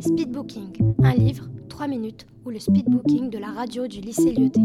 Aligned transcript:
Speedbooking, 0.00 0.94
un 1.02 1.14
livre, 1.14 1.48
3 1.68 1.88
minutes, 1.88 2.24
ou 2.44 2.50
le 2.50 2.60
speedbooking 2.60 3.30
de 3.30 3.38
la 3.38 3.48
radio 3.48 3.88
du 3.88 4.00
lycée 4.00 4.32
Lyoté. 4.32 4.60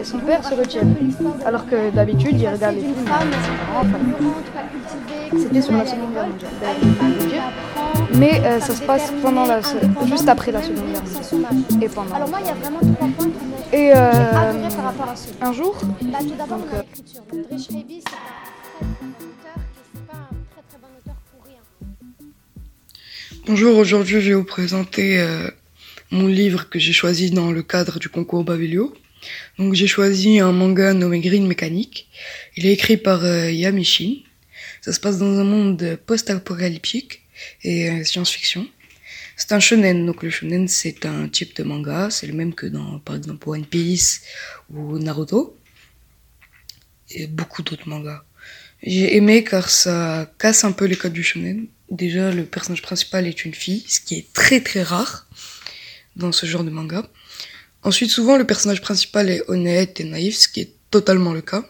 Et 0.00 0.04
son 0.04 0.18
père 0.20 0.42
se 0.42 0.54
retient. 0.54 0.82
Alors 1.44 1.66
que 1.66 1.90
d'habitude, 1.90 2.40
il 2.40 2.48
regarde 2.48 2.76
les 2.76 2.80
films. 2.80 2.94
C'était 5.36 5.60
sur 5.60 5.72
la 5.74 5.86
Seconde 5.86 6.12
Guerre 6.12 6.26
mondiale. 6.28 6.50
Mais 8.14 8.40
euh, 8.44 8.60
ça 8.60 8.74
se 8.74 8.82
passe 8.82 9.12
pendant 9.22 9.44
la, 9.44 9.60
juste 10.06 10.28
après 10.28 10.52
la 10.52 10.62
Seconde 10.62 10.86
Guerre 10.90 11.02
mondiale. 11.02 11.82
Et 11.82 11.88
pendant. 11.88 12.14
Alors 12.14 12.28
moi, 12.30 12.38
il 12.40 12.46
y 12.46 12.50
a 12.50 12.54
vraiment 12.54 12.80
trois 12.94 13.08
points 13.08 13.28
Et 13.72 13.92
euh, 13.94 14.68
un 15.42 15.52
jour, 15.52 15.76
Bah, 16.02 16.18
Donc, 16.48 16.64
euh, 16.74 16.82
Bonjour, 23.46 23.78
aujourd'hui 23.78 24.20
je 24.20 24.28
vais 24.28 24.34
vous 24.34 24.44
présenter 24.44 25.18
euh, 25.18 25.50
mon 26.12 26.28
livre 26.28 26.68
que 26.68 26.78
j'ai 26.78 26.92
choisi 26.92 27.30
dans 27.32 27.50
le 27.50 27.62
cadre 27.62 27.98
du 27.98 28.08
concours 28.08 28.44
Babelio. 28.44 28.94
Donc 29.58 29.74
j'ai 29.74 29.86
choisi 29.86 30.38
un 30.38 30.52
manga 30.52 30.94
nommé 30.94 31.20
Green 31.20 31.46
Mechanic. 31.46 32.08
Il 32.56 32.66
est 32.66 32.72
écrit 32.72 32.96
par 32.96 33.24
euh, 33.24 33.50
Yamishin. 33.50 34.22
Ça 34.82 34.92
se 34.92 35.00
passe 35.00 35.18
dans 35.18 35.38
un 35.38 35.44
monde 35.44 35.98
post-apocalyptique 36.06 37.22
et 37.64 37.90
euh, 37.90 38.04
science-fiction. 38.04 38.68
C'est 39.36 39.52
un 39.52 39.58
shonen, 39.60 40.06
donc 40.06 40.22
le 40.22 40.30
shonen 40.30 40.68
c'est 40.68 41.04
un 41.04 41.26
type 41.26 41.56
de 41.56 41.64
manga, 41.64 42.08
c'est 42.10 42.26
le 42.26 42.34
même 42.34 42.54
que 42.54 42.66
dans 42.66 42.98
par 43.00 43.16
exemple 43.16 43.48
One 43.48 43.66
Piece 43.66 44.22
ou 44.68 44.98
Naruto 44.98 45.58
et 47.10 47.26
beaucoup 47.26 47.62
d'autres 47.62 47.88
mangas. 47.88 48.22
J'ai 48.82 49.16
aimé 49.16 49.44
car 49.44 49.68
ça 49.68 50.30
casse 50.38 50.64
un 50.64 50.72
peu 50.72 50.86
les 50.86 50.96
codes 50.96 51.12
du 51.12 51.22
shonen. 51.22 51.66
Déjà, 51.90 52.30
le 52.30 52.44
personnage 52.44 52.82
principal 52.82 53.26
est 53.26 53.44
une 53.44 53.54
fille, 53.54 53.84
ce 53.88 54.00
qui 54.00 54.14
est 54.16 54.32
très 54.32 54.60
très 54.60 54.82
rare 54.82 55.26
dans 56.16 56.32
ce 56.32 56.46
genre 56.46 56.64
de 56.64 56.70
manga. 56.70 57.06
Ensuite, 57.82 58.10
souvent, 58.10 58.36
le 58.36 58.46
personnage 58.46 58.80
principal 58.80 59.28
est 59.30 59.42
honnête 59.48 60.00
et 60.00 60.04
naïf, 60.04 60.36
ce 60.36 60.48
qui 60.48 60.60
est 60.60 60.74
totalement 60.90 61.32
le 61.32 61.40
cas. 61.40 61.64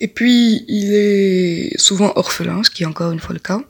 Et 0.00 0.08
puis, 0.08 0.64
il 0.68 0.94
est 0.94 1.78
souvent 1.78 2.12
orphelin, 2.16 2.62
ce 2.62 2.70
qui 2.70 2.84
est 2.84 2.86
encore 2.86 3.12
une 3.12 3.20
fois 3.20 3.34
le 3.34 3.40
cas. 3.40 3.62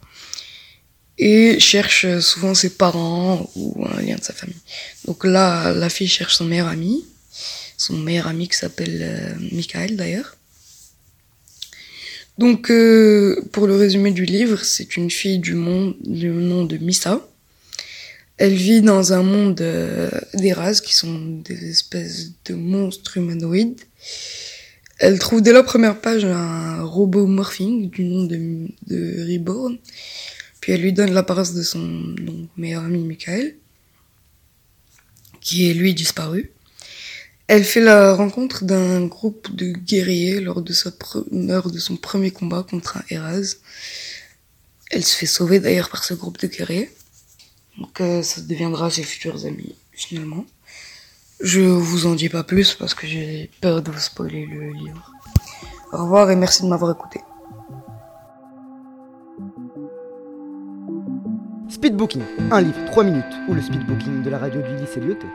Et 1.18 1.58
cherche 1.60 2.18
souvent 2.20 2.54
ses 2.54 2.70
parents 2.70 3.50
ou 3.54 3.84
un 3.86 4.00
lien 4.00 4.16
de 4.16 4.22
sa 4.22 4.32
famille. 4.32 4.60
Donc 5.06 5.24
là, 5.24 5.72
la 5.72 5.90
fille 5.90 6.08
cherche 6.08 6.36
son 6.36 6.44
meilleur 6.44 6.68
ami. 6.68 7.04
Son 7.76 7.96
meilleur 7.96 8.26
ami 8.26 8.48
qui 8.48 8.56
s'appelle 8.56 8.98
euh, 9.02 9.34
Michael 9.52 9.96
d'ailleurs. 9.96 10.36
Donc, 12.38 12.70
euh, 12.70 13.40
pour 13.52 13.66
le 13.66 13.76
résumé 13.76 14.12
du 14.12 14.24
livre, 14.24 14.64
c'est 14.64 14.96
une 14.96 15.10
fille 15.10 15.38
du 15.38 15.54
monde 15.54 15.94
du 16.00 16.28
nom 16.28 16.64
de 16.64 16.78
Misa. 16.78 17.26
Elle 18.38 18.54
vit 18.54 18.80
dans 18.80 19.12
un 19.12 19.22
monde 19.22 19.60
euh, 19.60 20.10
des 20.34 20.54
races 20.54 20.80
qui 20.80 20.94
sont 20.94 21.40
des 21.44 21.68
espèces 21.68 22.30
de 22.46 22.54
monstres 22.54 23.18
humanoïdes. 23.18 23.80
Elle 24.98 25.18
trouve 25.18 25.42
dès 25.42 25.52
la 25.52 25.62
première 25.62 26.00
page 26.00 26.24
un 26.24 26.82
robot 26.82 27.26
morphing 27.26 27.90
du 27.90 28.04
nom 28.04 28.24
de, 28.24 28.68
de 28.86 29.32
Reborn. 29.32 29.78
Puis 30.60 30.72
elle 30.72 30.82
lui 30.82 30.92
donne 30.92 31.12
l'apparence 31.12 31.54
de 31.54 31.62
son 31.62 32.14
meilleur 32.56 32.84
ami 32.84 33.02
Michael, 33.02 33.56
qui 35.40 35.70
est 35.70 35.74
lui 35.74 35.94
disparu. 35.94 36.52
Elle 37.52 37.64
fait 37.64 37.80
la 37.80 38.14
rencontre 38.14 38.64
d'un 38.64 39.06
groupe 39.06 39.52
de 39.52 39.72
guerriers 39.72 40.38
lors 40.38 40.62
de, 40.62 40.72
sa 40.72 40.92
lors 41.32 41.68
de 41.68 41.80
son 41.80 41.96
premier 41.96 42.30
combat 42.30 42.62
contre 42.62 42.98
un 42.98 43.02
Eraz. 43.10 43.56
Elle 44.92 45.04
se 45.04 45.16
fait 45.16 45.26
sauver 45.26 45.58
d'ailleurs 45.58 45.88
par 45.88 46.04
ce 46.04 46.14
groupe 46.14 46.38
de 46.38 46.46
guerriers. 46.46 46.92
Donc 47.76 48.00
euh, 48.00 48.22
ça 48.22 48.40
deviendra 48.42 48.88
ses 48.88 49.02
futurs 49.02 49.46
amis 49.46 49.74
finalement. 49.90 50.46
Je 51.40 51.60
vous 51.62 52.06
en 52.06 52.14
dis 52.14 52.28
pas 52.28 52.44
plus 52.44 52.74
parce 52.74 52.94
que 52.94 53.08
j'ai 53.08 53.50
peur 53.60 53.82
de 53.82 53.90
vous 53.90 53.98
spoiler 53.98 54.46
le 54.46 54.70
livre. 54.70 55.10
Au 55.92 56.04
revoir 56.04 56.30
et 56.30 56.36
merci 56.36 56.62
de 56.62 56.68
m'avoir 56.68 56.92
écouté. 56.92 57.18
Speedbooking, 61.68 62.22
un 62.52 62.60
livre, 62.60 62.84
3 62.92 63.02
minutes, 63.02 63.34
ou 63.48 63.54
le 63.54 63.60
speedbooking 63.60 64.22
de 64.22 64.30
la 64.30 64.38
radio 64.38 64.62
du 64.62 64.76
lycée 64.76 65.00
Lyoté. 65.00 65.26